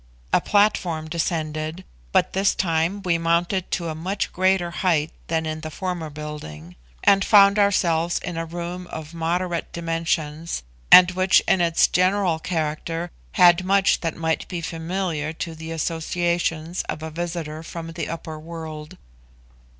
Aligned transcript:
A 0.33 0.41
platform 0.41 1.07
descended, 1.07 1.83
but 2.11 2.33
this 2.33 2.55
time 2.55 3.03
we 3.03 3.19
mounted 3.19 3.69
to 3.69 3.87
a 3.89 3.93
much 3.93 4.33
greater 4.33 4.71
height 4.71 5.11
than 5.27 5.45
in 5.45 5.61
the 5.61 5.69
former 5.69 6.09
building, 6.09 6.75
and 7.03 7.23
found 7.23 7.59
ourselves 7.59 8.17
in 8.17 8.35
a 8.35 8.43
room 8.47 8.87
of 8.87 9.13
moderate 9.13 9.71
dimensions, 9.71 10.63
and 10.91 11.11
which 11.11 11.41
in 11.47 11.61
its 11.61 11.87
general 11.87 12.39
character 12.39 13.11
had 13.33 13.63
much 13.63 13.99
that 13.99 14.17
might 14.17 14.47
be 14.47 14.59
familiar 14.59 15.33
to 15.33 15.53
the 15.53 15.69
associations 15.69 16.81
of 16.89 17.03
a 17.03 17.11
visitor 17.11 17.61
from 17.61 17.91
the 17.91 18.09
upper 18.09 18.39
world. 18.39 18.97